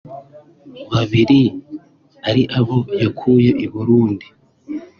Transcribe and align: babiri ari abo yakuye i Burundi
babiri 0.93 1.41
ari 2.29 2.43
abo 2.57 2.77
yakuye 3.03 3.49
i 3.65 3.67
Burundi 3.71 4.27